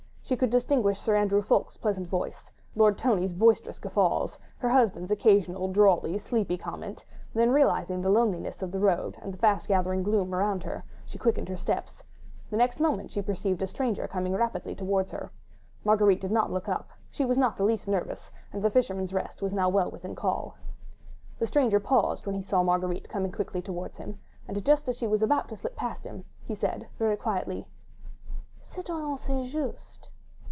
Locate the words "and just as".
24.47-24.95